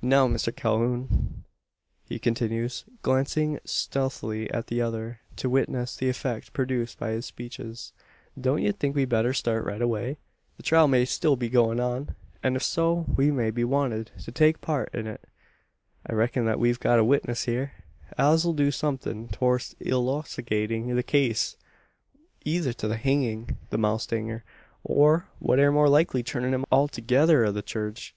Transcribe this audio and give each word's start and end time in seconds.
Now, 0.00 0.28
Mister 0.28 0.52
Calhoun," 0.52 1.42
he 2.04 2.20
continues, 2.20 2.84
glancing 3.02 3.58
stealthily 3.64 4.48
at 4.52 4.68
the 4.68 4.80
other, 4.80 5.18
to 5.34 5.50
witness 5.50 5.96
the 5.96 6.08
effect 6.08 6.52
produced 6.52 7.00
by 7.00 7.10
his 7.10 7.26
speeches; 7.26 7.92
"don't 8.40 8.62
ye 8.62 8.70
think 8.70 8.94
we'd 8.94 9.08
better 9.08 9.32
start 9.34 9.64
right 9.64 9.82
away? 9.82 10.18
The 10.56 10.62
trial 10.62 10.86
may 10.86 11.04
still 11.04 11.34
be 11.34 11.48
goin' 11.48 11.80
on; 11.80 12.14
an', 12.44 12.54
ef 12.54 12.62
so, 12.62 13.06
we 13.16 13.32
may 13.32 13.50
be 13.50 13.64
wanted 13.64 14.12
to 14.22 14.30
take 14.30 14.54
a 14.54 14.58
part 14.60 14.94
in 14.94 15.08
it. 15.08 15.26
I 16.06 16.12
reck'n 16.12 16.44
thet 16.46 16.60
we've 16.60 16.78
got 16.78 17.00
a 17.00 17.04
witness 17.04 17.46
hyur, 17.46 17.72
as 18.16 18.44
'll 18.44 18.52
do 18.52 18.70
somethin' 18.70 19.30
torst 19.30 19.76
illoocidatin' 19.80 20.94
the 20.94 21.02
case 21.02 21.56
either 22.44 22.72
to 22.74 22.86
the 22.86 22.98
hangin' 22.98 23.56
the 23.70 23.78
mowstanger, 23.78 24.44
or, 24.84 25.26
what 25.40 25.58
air 25.58 25.72
more 25.72 25.88
likely, 25.88 26.22
clurrin' 26.22 26.54
him 26.54 26.66
althogither 26.70 27.44
o' 27.44 27.50
the 27.50 27.62
churge. 27.64 28.12